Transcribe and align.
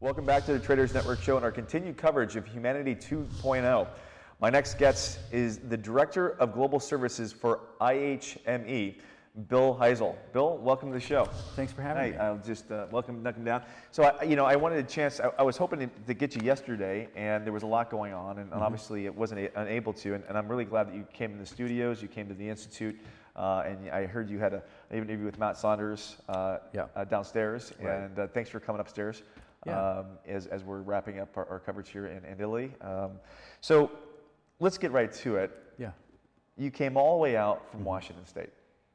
Welcome 0.00 0.24
back 0.24 0.46
to 0.46 0.54
the 0.54 0.58
Traders 0.58 0.94
Network 0.94 1.20
Show 1.20 1.36
and 1.36 1.44
our 1.44 1.52
continued 1.52 1.98
coverage 1.98 2.34
of 2.34 2.46
Humanity 2.46 2.94
2.0. 2.94 3.86
My 4.40 4.48
next 4.48 4.78
guest 4.78 5.18
is 5.30 5.58
the 5.58 5.76
Director 5.76 6.30
of 6.40 6.54
Global 6.54 6.80
Services 6.80 7.34
for 7.34 7.60
IHME, 7.82 8.94
Bill 9.48 9.76
Heisel. 9.78 10.16
Bill, 10.32 10.56
welcome 10.56 10.88
to 10.88 10.94
the 10.94 11.04
show. 11.04 11.26
Thanks 11.54 11.70
for 11.70 11.82
having 11.82 12.02
Hey, 12.02 12.10
me. 12.12 12.16
I'll 12.16 12.38
just 12.38 12.72
uh, 12.72 12.86
welcome, 12.90 13.22
welcome 13.22 13.44
down. 13.44 13.62
So, 13.90 14.04
I, 14.04 14.22
you 14.24 14.36
know, 14.36 14.46
I 14.46 14.56
wanted 14.56 14.78
a 14.78 14.88
chance. 14.88 15.20
I, 15.20 15.32
I 15.38 15.42
was 15.42 15.58
hoping 15.58 15.80
to, 15.80 15.86
to 16.06 16.14
get 16.14 16.34
you 16.34 16.40
yesterday, 16.42 17.06
and 17.14 17.44
there 17.44 17.52
was 17.52 17.62
a 17.62 17.66
lot 17.66 17.90
going 17.90 18.14
on, 18.14 18.38
and, 18.38 18.46
Mm-hmm. 18.46 18.54
and 18.54 18.62
obviously 18.62 19.04
it 19.04 19.14
wasn't 19.14 19.40
a, 19.40 19.60
unable 19.60 19.92
to. 19.92 20.14
And, 20.14 20.24
and 20.30 20.38
I'm 20.38 20.48
really 20.48 20.64
glad 20.64 20.88
that 20.88 20.94
you 20.94 21.06
came 21.12 21.32
in 21.32 21.38
the 21.38 21.44
studios, 21.44 22.00
you 22.00 22.08
came 22.08 22.26
to 22.28 22.34
the 22.34 22.48
institute, 22.48 22.98
uh, 23.36 23.64
and 23.66 23.90
I 23.90 24.06
heard 24.06 24.30
you 24.30 24.38
had 24.38 24.54
a, 24.54 24.62
an 24.90 24.96
interview 24.96 25.26
with 25.26 25.38
Matt 25.38 25.58
Saunders 25.58 26.16
uh, 26.30 26.56
Yeah. 26.72 26.86
uh, 26.96 27.04
downstairs. 27.04 27.74
Right. 27.82 27.92
And 28.00 28.18
uh, 28.18 28.26
thanks 28.28 28.48
for 28.48 28.60
coming 28.60 28.80
upstairs 28.80 29.22
Yeah. 29.66 29.98
um, 29.98 30.06
as, 30.26 30.46
as 30.46 30.64
we're 30.64 30.80
wrapping 30.80 31.20
up 31.20 31.36
our, 31.36 31.46
our 31.46 31.58
coverage 31.58 31.90
here 31.90 32.06
in, 32.06 32.24
in 32.24 32.40
Italy. 32.40 32.72
Um, 32.80 33.12
so, 33.60 33.90
let's 34.58 34.78
get 34.78 34.92
right 34.92 35.12
to 35.12 35.36
it. 35.36 35.50
Yeah. 35.78 35.90
You 36.56 36.70
came 36.70 36.96
all 36.96 37.16
the 37.16 37.22
way 37.22 37.36
out 37.36 37.70
from 37.70 37.84
Washington 37.84 38.26
State, 38.26 38.50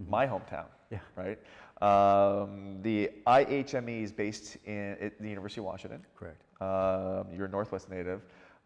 my 0.07 0.25
hometown. 0.25 0.65
Yeah. 0.91 0.99
Right. 1.15 1.39
Um, 1.81 2.81
the 2.81 3.11
IHME 3.27 4.03
is 4.03 4.11
based 4.11 4.57
in 4.65 4.97
at 5.01 5.20
the 5.20 5.27
University 5.27 5.61
of 5.61 5.65
Washington. 5.65 6.01
Correct. 6.15 6.41
Um, 6.61 7.27
you're 7.35 7.47
a 7.47 7.49
Northwest 7.49 7.89
native. 7.89 8.21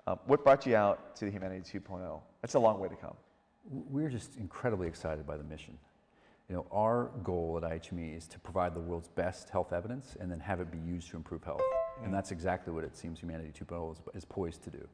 Um, 0.06 0.20
what 0.26 0.44
brought 0.44 0.66
you 0.66 0.76
out 0.76 1.16
to 1.16 1.26
the 1.26 1.32
Humanity 1.32 1.80
2.0? 1.80 2.20
That's 2.42 2.54
a 2.54 2.60
long 2.60 2.80
way 2.80 2.88
to 2.90 2.96
come. 2.96 3.16
We're 3.70 4.10
just 4.10 4.38
incredibly 4.38 4.88
excited 4.88 5.26
by 5.26 5.38
the 5.38 5.44
mission. 5.44 5.78
You 6.50 6.56
know, 6.56 6.66
our 6.72 7.12
goal 7.24 7.62
at 7.64 7.70
IHME 7.70 8.18
is 8.18 8.28
to 8.28 8.40
provide 8.40 8.74
the 8.74 8.80
world's 8.80 9.08
best 9.10 9.50
health 9.50 9.72
evidence 9.72 10.18
and 10.20 10.32
then 10.32 10.40
have 10.40 10.60
it 10.60 10.72
be 10.72 10.80
used 10.80 11.10
to 11.12 11.18
improve 11.18 11.44
health. 11.44 11.62
And 12.04 12.14
that's 12.14 12.32
exactly 12.32 12.74
what 12.74 12.84
it 12.84 12.96
seems 12.96 13.20
Humanity 13.20 13.52
2.0 13.58 13.94
is, 13.94 13.98
is 14.16 14.26
poised 14.26 14.64
to 14.64 14.70
do. 14.70 14.88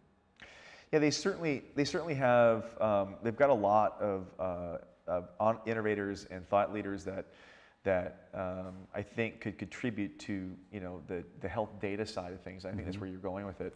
Yeah, 0.92 1.00
they 1.00 1.12
certainly 1.12 1.64
they 1.76 1.84
certainly 1.84 2.14
have. 2.16 2.66
Um, 2.80 3.16
they've 3.24 3.36
got 3.36 3.50
a 3.50 3.54
lot 3.54 4.00
of, 4.00 4.28
uh, 4.40 4.78
of 5.08 5.30
on 5.40 5.58
innovators 5.66 6.26
and 6.32 6.48
thought 6.48 6.74
leaders 6.74 7.04
that 7.06 7.26
that 7.84 8.30
um, 8.34 8.76
I 8.94 9.02
think 9.02 9.42
could 9.42 9.58
contribute 9.58 10.18
to 10.20 10.52
you 10.72 10.80
know 10.80 11.02
the 11.08 11.24
the 11.42 11.48
health 11.48 11.80
data 11.80 12.06
side 12.06 12.34
of 12.34 12.42
things. 12.42 12.66
I 12.66 12.72
think 12.72 12.86
that's 12.86 13.00
where 13.00 13.10
you're 13.10 13.20
going 13.20 13.46
with 13.46 13.62
it. 13.62 13.76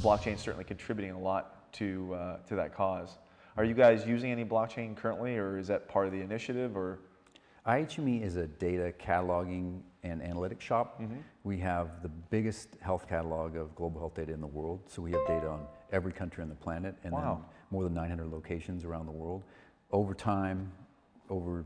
Blockchain 0.00 0.34
is 0.34 0.40
certainly 0.40 0.64
contributing 0.64 1.12
a 1.12 1.18
lot 1.18 1.72
to 1.74 2.14
uh, 2.14 2.36
to 2.48 2.56
that 2.56 2.74
cause. 2.74 3.18
Are 3.56 3.64
you 3.64 3.74
guys 3.74 4.06
using 4.06 4.30
any 4.30 4.44
blockchain 4.44 4.96
currently, 4.96 5.36
or 5.36 5.58
is 5.58 5.66
that 5.68 5.88
part 5.88 6.06
of 6.06 6.12
the 6.12 6.20
initiative? 6.20 6.76
Or 6.76 7.00
IHME 7.66 8.22
is 8.22 8.36
a 8.36 8.46
data 8.46 8.92
cataloging 8.98 9.80
and 10.02 10.20
analytics 10.22 10.60
shop. 10.62 11.00
We 11.44 11.58
have 11.58 12.02
the 12.02 12.08
biggest 12.08 12.68
health 12.80 13.08
catalog 13.08 13.56
of 13.56 13.74
global 13.74 14.00
health 14.00 14.14
data 14.14 14.32
in 14.32 14.40
the 14.40 14.46
world. 14.46 14.80
So 14.88 15.02
we 15.02 15.12
have 15.12 15.26
data 15.26 15.48
on 15.48 15.66
every 15.92 16.12
country 16.12 16.42
on 16.42 16.48
the 16.48 16.54
planet 16.54 16.94
and 17.04 17.12
Wow. 17.12 17.40
then 17.42 17.44
more 17.70 17.84
than 17.84 17.94
900 17.94 18.26
locations 18.30 18.84
around 18.84 19.06
the 19.06 19.12
world. 19.12 19.42
Over 19.92 20.14
time, 20.14 20.72
over 21.28 21.64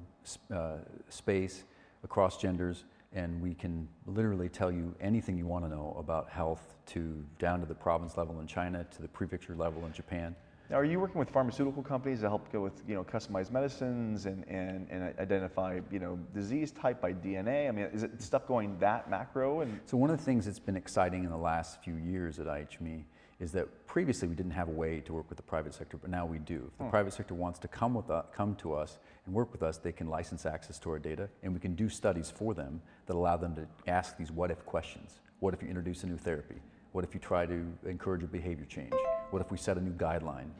uh, 0.53 0.79
space, 1.09 1.65
across 2.03 2.37
genders, 2.41 2.85
and 3.13 3.41
we 3.41 3.55
can 3.55 3.89
literally 4.07 4.49
tell 4.49 4.73
you 4.73 4.95
anything 5.01 5.39
you 5.39 5.47
want 5.47 5.65
to 5.65 5.71
know 5.71 5.95
about 5.99 6.29
health 6.29 6.75
to 6.87 7.25
down 7.39 7.61
to 7.61 7.67
the 7.67 7.75
province 7.75 8.17
level 8.17 8.41
in 8.41 8.47
China 8.47 8.85
to 8.91 9.03
the 9.03 9.09
prefecture 9.09 9.55
level 9.55 9.87
in 9.87 9.93
Japan. 9.93 10.35
Now, 10.71 10.77
are 10.77 10.85
you 10.85 10.99
working 10.99 11.19
with 11.19 11.29
pharmaceutical 11.29 11.83
companies 11.83 12.21
to 12.21 12.29
help 12.29 12.51
go 12.51 12.63
with 12.63 12.83
you 12.89 12.95
know 12.95 13.05
customized 13.05 13.51
medicines 13.51 14.25
and, 14.25 14.45
and, 14.49 14.89
and 14.91 15.15
identify 15.19 15.81
you 15.91 15.99
know 15.99 16.19
disease 16.33 16.73
type 16.73 17.03
by 17.03 17.13
DNA? 17.13 17.69
I 17.69 17.71
mean, 17.71 17.87
is 17.87 18.03
it 18.03 18.23
stuff 18.23 18.47
going 18.47 18.79
that 18.79 19.11
macro? 19.11 19.61
And 19.61 19.79
So 19.85 19.99
one 19.99 20.11
of 20.11 20.19
the 20.19 20.25
things 20.25 20.47
that's 20.47 20.59
been 20.59 20.77
exciting 20.77 21.25
in 21.25 21.31
the 21.31 21.37
last 21.37 21.83
few 21.83 21.97
years 21.97 22.39
at 22.39 22.47
IHME 22.47 23.05
is 23.41 23.53
that 23.53 23.87
previously 23.87 24.27
we 24.27 24.35
didn't 24.35 24.53
have 24.53 24.69
a 24.69 24.73
way 24.73 25.01
to 25.01 25.13
work 25.13 25.29
with 25.29 25.37
the 25.37 25.43
private 25.43 25.75
sector, 25.75 25.99
but 25.99 26.09
now 26.09 26.25
we 26.25 26.39
do. 26.39 26.71
If 26.73 26.79
the 26.79 26.85
hmm. 26.85 26.91
private 26.91 27.13
sector 27.13 27.35
wants 27.35 27.59
to 27.59 27.69
come 27.69 27.93
with 27.93 28.09
us, 28.09 28.25
come 28.35 28.55
to 28.57 28.75
us 28.75 28.99
and 29.27 29.35
work 29.35 29.53
with 29.53 29.63
us, 29.63 29.77
they 29.77 29.93
can 29.93 30.09
license 30.09 30.47
access 30.47 30.79
to 30.79 30.91
our 30.91 30.99
data, 30.99 31.29
and 31.43 31.53
we 31.53 31.61
can 31.61 31.75
do 31.75 31.89
studies 31.89 32.31
for 32.31 32.55
them 32.55 32.81
that 33.07 33.17
allow 33.17 33.37
them 33.37 33.55
to 33.57 33.67
ask 33.87 34.17
these 34.17 34.31
what-if 34.31 34.65
questions. 34.65 35.21
What 35.41 35.53
if 35.53 35.63
you 35.63 35.69
introduce 35.69 36.05
a 36.05 36.07
new 36.07 36.17
therapy? 36.17 36.57
What 36.93 37.05
if 37.05 37.13
you 37.13 37.21
try 37.21 37.45
to 37.45 37.67
encourage 37.85 38.23
a 38.23 38.29
behavior 38.29 38.67
change? 38.67 38.95
What 39.35 39.41
if 39.41 39.51
we 39.51 39.59
set 39.59 39.77
a 39.77 39.81
new 39.81 39.91
guideline? 39.95 40.51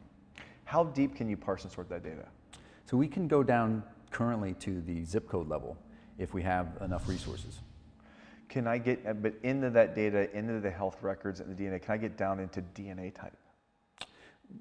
how 0.65 0.83
deep 0.83 1.15
can 1.15 1.29
you 1.29 1.37
parse 1.37 1.63
and 1.63 1.71
sort 1.71 1.87
that 1.87 2.03
data? 2.03 2.25
So 2.87 2.97
we 2.97 3.07
can 3.07 3.25
go 3.29 3.41
down 3.41 3.83
currently 4.11 4.53
to 4.55 4.81
the 4.81 5.05
zip 5.05 5.29
code 5.29 5.47
level 5.47 5.77
if 6.17 6.33
we 6.33 6.41
have 6.41 6.77
enough 6.81 7.07
resources. 7.07 7.59
Can 8.49 8.67
I 8.67 8.77
get, 8.79 9.21
but 9.23 9.35
into 9.43 9.69
that 9.69 9.95
data, 9.95 10.29
into 10.37 10.59
the 10.59 10.69
health 10.69 10.97
records 11.01 11.39
and 11.39 11.55
the 11.55 11.63
DNA, 11.63 11.81
can 11.81 11.93
I 11.93 11.97
get 11.97 12.17
down 12.17 12.41
into 12.41 12.61
DNA 12.61 13.15
type? 13.15 13.37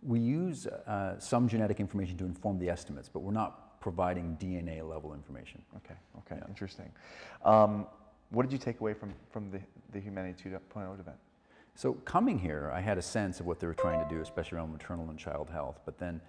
We 0.01 0.21
use 0.21 0.69
uh, 0.69 1.19
some 1.19 1.49
genetic 1.49 1.81
information 1.81 2.17
to 2.19 2.25
inform 2.25 2.61
the 2.61 2.69
estimates, 2.69 3.09
but 3.09 3.19
we're 3.19 3.33
not 3.33 3.81
providing 3.81 4.37
DNA 4.41 4.89
level 4.89 5.13
information. 5.13 5.61
Okay, 5.79 5.99
okay, 6.19 6.41
interesting. 6.49 6.93
Um, 7.45 7.89
what 8.31 8.45
did 8.45 8.53
you 8.53 8.59
take 8.59 8.79
away 8.79 8.95
from, 8.95 9.13
from 9.33 9.51
the, 9.51 9.59
the 9.91 9.99
Humanity 9.99 10.51
2.0 10.51 11.01
event? 11.01 11.17
So 11.77 11.95
coming 12.05 12.39
here, 12.39 12.71
I 12.73 12.81
had 12.81 12.99
a 12.99 13.03
sense 13.03 13.41
of 13.41 13.47
what 13.47 13.59
they 13.59 13.67
were 13.67 13.75
trying 13.75 14.07
to 14.07 14.15
do, 14.15 14.21
especially 14.21 14.59
around 14.59 14.73
maternal 14.73 15.11
and 15.11 15.19
child 15.19 15.51
health. 15.51 15.81
But 15.85 15.99
then 15.99 16.21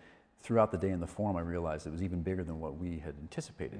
throughout 0.41 0.71
the 0.71 0.77
day 0.77 0.89
in 0.89 0.99
the 0.99 1.07
forum, 1.07 1.37
I 1.37 1.41
realized 1.41 1.85
it 1.85 1.91
was 1.91 2.03
even 2.03 2.21
bigger 2.21 2.43
than 2.43 2.59
what 2.59 2.77
we 2.77 2.97
had 2.97 3.15
anticipated. 3.21 3.79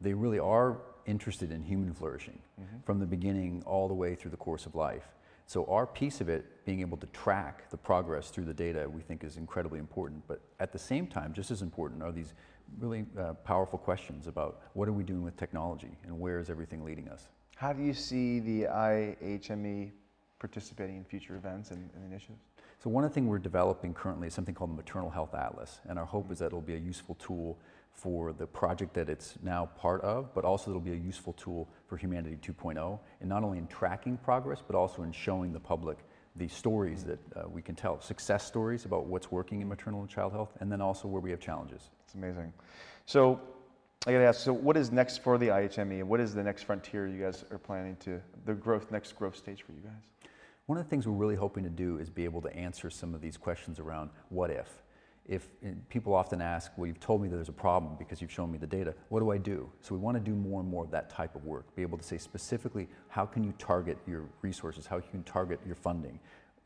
They 0.00 0.12
really 0.12 0.38
are 0.38 0.78
interested 1.06 1.50
in 1.50 1.62
human 1.62 1.94
flourishing 1.94 2.38
from 2.84 2.98
the 2.98 3.06
beginning 3.06 3.62
all 3.64 3.88
the 3.88 3.94
way 3.94 4.14
through 4.14 4.30
the 4.30 4.36
course 4.36 4.66
of 4.66 4.74
life. 4.74 5.04
So 5.46 5.64
our 5.66 5.86
piece 5.86 6.20
of 6.20 6.28
it, 6.28 6.64
being 6.64 6.80
able 6.80 6.96
to 6.98 7.06
track 7.08 7.70
the 7.70 7.76
progress 7.76 8.30
through 8.30 8.46
the 8.46 8.54
data, 8.54 8.88
we 8.88 9.00
think 9.00 9.22
is 9.22 9.36
incredibly 9.36 9.78
important. 9.78 10.26
But 10.26 10.40
at 10.58 10.72
the 10.72 10.78
same 10.78 11.06
time, 11.06 11.32
just 11.32 11.52
as 11.52 11.62
important 11.62 12.02
are 12.02 12.10
these 12.10 12.34
really 12.80 13.06
uh, 13.16 13.34
powerful 13.34 13.78
questions 13.78 14.26
about 14.26 14.62
what 14.74 14.88
are 14.88 14.92
we 14.92 15.04
doing 15.04 15.22
with 15.22 15.36
technology 15.36 15.96
and 16.04 16.18
where 16.18 16.40
is 16.40 16.50
everything 16.50 16.84
leading 16.84 17.08
us? 17.08 17.28
How 17.54 17.72
do 17.72 17.80
you 17.80 17.94
see 17.94 18.40
the 18.40 18.64
IHME 18.64 19.92
participating 20.38 20.96
in 20.96 21.04
future 21.04 21.36
events 21.36 21.70
and, 21.70 21.90
and 21.94 22.04
initiatives? 22.04 22.40
So 22.78 22.90
one 22.90 23.04
of 23.04 23.10
the 23.10 23.14
things 23.14 23.28
we're 23.28 23.38
developing 23.38 23.94
currently 23.94 24.28
is 24.28 24.34
something 24.34 24.54
called 24.54 24.70
the 24.70 24.76
Maternal 24.76 25.10
Health 25.10 25.34
Atlas, 25.34 25.80
and 25.88 25.98
our 25.98 26.04
hope 26.04 26.30
is 26.30 26.36
mm-hmm. 26.36 26.44
that 26.44 26.46
it'll 26.46 26.60
be 26.60 26.74
a 26.74 26.78
useful 26.78 27.14
tool 27.16 27.58
for 27.92 28.32
the 28.32 28.46
project 28.46 28.92
that 28.94 29.08
it's 29.08 29.38
now 29.42 29.70
part 29.78 30.02
of, 30.02 30.34
but 30.34 30.44
also 30.44 30.70
it'll 30.70 30.80
be 30.80 30.92
a 30.92 30.94
useful 30.94 31.32
tool 31.32 31.68
for 31.86 31.96
Humanity 31.96 32.36
2.0, 32.42 32.98
and 33.20 33.28
not 33.28 33.42
only 33.42 33.58
in 33.58 33.66
tracking 33.66 34.18
progress, 34.18 34.62
but 34.66 34.76
also 34.76 35.02
in 35.02 35.12
showing 35.12 35.52
the 35.52 35.60
public 35.60 35.98
the 36.36 36.48
stories 36.48 37.00
mm-hmm. 37.00 37.10
that 37.32 37.44
uh, 37.44 37.48
we 37.48 37.62
can 37.62 37.74
tell, 37.74 38.00
success 38.00 38.44
stories 38.44 38.84
about 38.84 39.06
what's 39.06 39.30
working 39.30 39.60
in 39.60 39.64
mm-hmm. 39.64 39.70
maternal 39.70 40.00
and 40.00 40.10
child 40.10 40.32
health, 40.32 40.52
and 40.60 40.70
then 40.70 40.82
also 40.82 41.08
where 41.08 41.22
we 41.22 41.30
have 41.30 41.40
challenges. 41.40 41.90
It's 42.04 42.14
amazing. 42.14 42.52
So 43.06 43.40
I 44.06 44.12
got 44.12 44.18
to 44.18 44.24
ask, 44.24 44.40
so 44.40 44.52
what 44.52 44.76
is 44.76 44.92
next 44.92 45.22
for 45.22 45.36
the 45.38 45.48
IHME? 45.48 46.04
What 46.04 46.20
is 46.20 46.32
the 46.32 46.42
next 46.42 46.62
frontier 46.62 47.08
you 47.08 47.20
guys 47.24 47.44
are 47.50 47.58
planning 47.58 47.96
to, 48.00 48.20
the 48.44 48.54
growth, 48.54 48.92
next 48.92 49.12
growth 49.12 49.36
stage 49.36 49.62
for 49.62 49.72
you 49.72 49.80
guys? 49.80 50.02
One 50.66 50.78
of 50.78 50.84
the 50.84 50.90
things 50.90 51.06
we're 51.06 51.14
really 51.14 51.36
hoping 51.36 51.62
to 51.62 51.70
do 51.70 51.98
is 51.98 52.10
be 52.10 52.24
able 52.24 52.42
to 52.42 52.54
answer 52.54 52.90
some 52.90 53.14
of 53.14 53.20
these 53.20 53.36
questions 53.36 53.78
around 53.78 54.10
what 54.30 54.50
if. 54.50 54.82
If 55.24 55.48
eh, 55.64 55.70
people 55.88 56.12
often 56.12 56.40
ask, 56.40 56.72
well, 56.76 56.88
you've 56.88 57.00
told 57.00 57.22
me 57.22 57.28
that 57.28 57.36
there's 57.36 57.48
a 57.48 57.52
problem 57.52 57.94
because 57.98 58.20
you've 58.20 58.32
shown 58.32 58.50
me 58.50 58.58
the 58.58 58.66
data. 58.66 58.94
What 59.08 59.20
do 59.20 59.30
I 59.30 59.38
do? 59.38 59.70
So 59.80 59.94
we 59.94 60.00
want 60.00 60.16
to 60.16 60.20
do 60.20 60.34
more 60.34 60.60
and 60.60 60.68
more 60.68 60.84
of 60.84 60.90
that 60.90 61.08
type 61.08 61.36
of 61.36 61.44
work. 61.44 61.74
Be 61.76 61.82
able 61.82 61.98
to 61.98 62.04
say 62.04 62.18
specifically, 62.18 62.88
how 63.08 63.26
can 63.26 63.44
you 63.44 63.54
target 63.58 63.96
your 64.08 64.24
resources? 64.42 64.86
How 64.86 64.96
can 64.96 65.06
you 65.06 65.10
can 65.12 65.22
target 65.22 65.60
your 65.64 65.76
funding? 65.76 66.18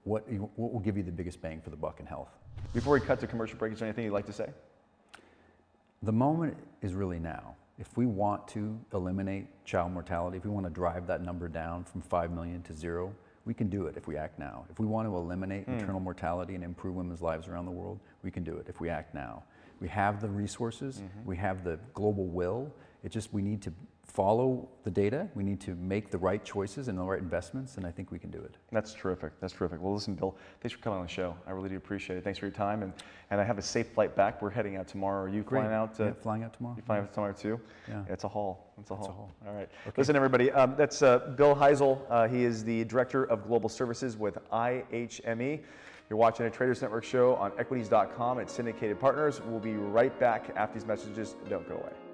What, 0.04 0.26
what 0.30 0.72
will 0.72 0.80
give 0.80 0.96
you 0.96 1.02
the 1.02 1.12
biggest 1.12 1.42
bang 1.42 1.60
for 1.60 1.68
the 1.68 1.76
buck 1.76 2.00
in 2.00 2.06
health? 2.06 2.30
Before 2.72 2.94
we 2.94 3.00
cut 3.00 3.20
to 3.20 3.26
commercial 3.26 3.58
break, 3.58 3.74
is 3.74 3.80
there 3.80 3.88
anything 3.88 4.04
you'd 4.04 4.14
like 4.14 4.26
to 4.26 4.32
say? 4.32 4.48
The 6.02 6.12
moment 6.12 6.56
is 6.80 6.94
really 6.94 7.18
now. 7.18 7.54
If 7.78 7.96
we 7.98 8.06
want 8.06 8.48
to 8.48 8.78
eliminate 8.94 9.46
child 9.66 9.92
mortality, 9.92 10.38
if 10.38 10.44
we 10.44 10.50
want 10.50 10.64
to 10.64 10.70
drive 10.70 11.06
that 11.06 11.22
number 11.22 11.48
down 11.48 11.84
from 11.84 12.00
5 12.00 12.30
million 12.30 12.62
to 12.62 12.74
zero, 12.74 13.14
we 13.44 13.54
can 13.54 13.68
do 13.68 13.86
it 13.86 13.96
if 13.96 14.06
we 14.06 14.16
act 14.16 14.38
now. 14.38 14.64
If 14.70 14.78
we 14.78 14.86
want 14.86 15.08
to 15.08 15.16
eliminate 15.16 15.64
hmm. 15.64 15.76
maternal 15.76 16.00
mortality 16.00 16.54
and 16.54 16.64
improve 16.64 16.94
women's 16.94 17.22
lives 17.22 17.48
around 17.48 17.66
the 17.66 17.72
world, 17.72 18.00
we 18.22 18.30
can 18.30 18.44
do 18.44 18.56
it 18.56 18.66
if 18.68 18.80
we 18.80 18.88
act 18.88 19.14
now. 19.14 19.44
We 19.80 19.88
have 19.88 20.20
the 20.20 20.28
resources, 20.28 20.96
mm-hmm. 20.98 21.24
we 21.24 21.36
have 21.38 21.64
the 21.64 21.78
global 21.94 22.26
will. 22.26 22.70
It 23.02 23.10
just 23.10 23.32
we 23.32 23.40
need 23.40 23.62
to 23.62 23.72
follow 24.10 24.68
the 24.82 24.90
data, 24.90 25.28
we 25.34 25.44
need 25.44 25.60
to 25.60 25.74
make 25.76 26.10
the 26.10 26.18
right 26.18 26.44
choices 26.44 26.88
and 26.88 26.98
the 26.98 27.02
right 27.02 27.20
investments, 27.20 27.76
and 27.76 27.86
I 27.86 27.90
think 27.90 28.10
we 28.10 28.18
can 28.18 28.30
do 28.30 28.38
it. 28.38 28.56
That's 28.72 28.92
terrific. 28.92 29.32
That's 29.40 29.52
terrific. 29.52 29.80
Well, 29.80 29.94
listen, 29.94 30.14
Bill, 30.14 30.36
thanks 30.60 30.76
for 30.76 30.82
coming 30.82 30.98
on 30.98 31.04
the 31.04 31.12
show. 31.12 31.36
I 31.46 31.52
really 31.52 31.68
do 31.68 31.76
appreciate 31.76 32.16
it. 32.16 32.24
Thanks 32.24 32.38
for 32.38 32.46
your 32.46 32.54
time, 32.54 32.82
and, 32.82 32.92
and 33.30 33.40
I 33.40 33.44
have 33.44 33.58
a 33.58 33.62
safe 33.62 33.88
flight 33.88 34.16
back. 34.16 34.42
We're 34.42 34.50
heading 34.50 34.76
out 34.76 34.88
tomorrow. 34.88 35.22
Are 35.22 35.28
you 35.28 35.44
flying 35.44 35.72
out? 35.72 35.94
Yeah, 35.98 36.12
flying 36.22 36.42
out 36.42 36.52
tomorrow. 36.54 36.74
You 36.76 36.82
flying 36.82 37.02
out 37.02 37.14
tomorrow 37.14 37.32
too? 37.32 37.60
Yeah. 37.88 38.02
It's 38.08 38.24
a 38.24 38.28
haul. 38.28 38.72
It's 38.80 38.90
a 38.90 38.96
haul. 38.96 39.04
It's 39.04 39.10
a 39.10 39.12
haul. 39.12 39.32
All 39.46 39.54
right. 39.54 39.68
Listen, 39.96 40.16
everybody. 40.16 40.50
Um, 40.50 40.74
that's 40.76 41.02
uh, 41.02 41.18
Bill 41.36 41.54
Heisel. 41.54 42.00
Uh, 42.10 42.26
he 42.26 42.44
is 42.44 42.64
the 42.64 42.84
director 42.84 43.24
of 43.24 43.46
global 43.46 43.68
services 43.68 44.16
with 44.16 44.38
IHME. 44.52 45.60
You're 46.08 46.18
watching 46.18 46.46
a 46.46 46.50
Traders 46.50 46.82
Network 46.82 47.04
show 47.04 47.36
on 47.36 47.52
Equities.com 47.58 48.40
at 48.40 48.50
Syndicated 48.50 48.98
Partners. 48.98 49.40
We'll 49.46 49.60
be 49.60 49.74
right 49.74 50.18
back 50.18 50.50
after 50.56 50.74
these 50.74 50.86
messages. 50.86 51.36
Don't 51.48 51.68
go 51.68 51.76
away. 51.76 52.09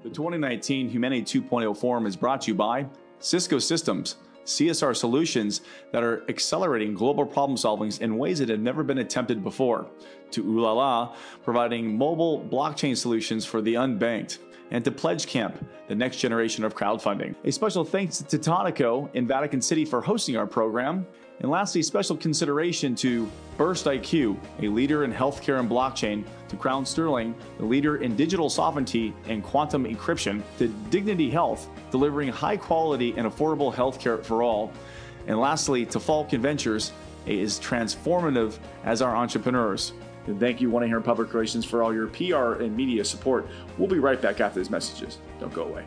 The 0.00 0.10
2019 0.10 0.90
Humanity 0.90 1.40
2.0 1.40 1.76
Forum 1.76 2.06
is 2.06 2.14
brought 2.14 2.42
to 2.42 2.52
you 2.52 2.54
by 2.54 2.86
Cisco 3.18 3.58
Systems. 3.58 4.14
CSR 4.44 4.94
solutions 4.94 5.62
that 5.92 6.04
are 6.04 6.22
accelerating 6.28 6.94
global 6.94 7.26
problem 7.26 7.56
solving 7.56 7.92
in 8.00 8.16
ways 8.16 8.38
that 8.38 8.48
have 8.48 8.60
never 8.60 8.84
been 8.84 8.98
attempted 8.98 9.42
before, 9.42 9.90
to 10.30 10.44
Ulala, 10.44 11.16
providing 11.42 11.98
mobile 11.98 12.48
blockchain 12.48 12.96
solutions 12.96 13.44
for 13.44 13.60
the 13.60 13.74
unbanked, 13.74 14.38
and 14.70 14.84
to 14.84 14.92
Pledgecamp, 14.92 15.62
the 15.88 15.96
next 15.96 16.18
generation 16.18 16.64
of 16.64 16.76
crowdfunding. 16.76 17.34
A 17.44 17.50
special 17.50 17.84
thanks 17.84 18.18
to 18.18 18.38
Tonico 18.38 19.12
in 19.14 19.26
Vatican 19.26 19.60
City 19.60 19.84
for 19.84 20.00
hosting 20.00 20.36
our 20.36 20.46
program. 20.46 21.06
And 21.40 21.50
lastly, 21.50 21.82
special 21.82 22.16
consideration 22.16 22.94
to 22.96 23.30
BurstIQ, 23.56 24.36
a 24.60 24.68
leader 24.68 25.04
in 25.04 25.12
healthcare 25.12 25.60
and 25.60 25.70
blockchain, 25.70 26.24
to 26.48 26.56
Crown 26.56 26.84
Sterling, 26.84 27.34
the 27.58 27.64
leader 27.64 27.98
in 27.98 28.16
digital 28.16 28.50
sovereignty 28.50 29.14
and 29.28 29.44
quantum 29.44 29.84
encryption, 29.84 30.42
to 30.58 30.68
Dignity 30.90 31.30
Health, 31.30 31.68
delivering 31.90 32.28
high 32.28 32.56
quality 32.56 33.14
and 33.16 33.26
affordable 33.26 33.72
healthcare 33.72 34.22
for 34.24 34.42
all. 34.42 34.72
And 35.28 35.38
lastly, 35.38 35.86
to 35.86 36.00
Falcon 36.00 36.42
Ventures, 36.42 36.92
is 37.26 37.60
transformative 37.60 38.58
as 38.84 39.02
our 39.02 39.14
entrepreneurs. 39.14 39.92
And 40.26 40.40
thank 40.40 40.60
you, 40.60 40.70
One 40.70 40.86
Here 40.86 41.00
Public 41.00 41.32
Relations, 41.34 41.64
for 41.64 41.82
all 41.82 41.92
your 41.92 42.06
PR 42.08 42.62
and 42.62 42.76
media 42.76 43.04
support. 43.04 43.46
We'll 43.76 43.88
be 43.88 43.98
right 43.98 44.20
back 44.20 44.40
after 44.40 44.58
these 44.58 44.70
messages. 44.70 45.18
Don't 45.40 45.52
go 45.52 45.64
away. 45.64 45.84